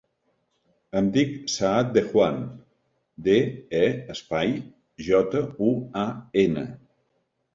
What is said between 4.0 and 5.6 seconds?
espai, jota,